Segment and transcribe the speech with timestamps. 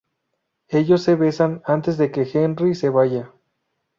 [0.69, 3.31] Ellos se besan antes de que Henry se vaya.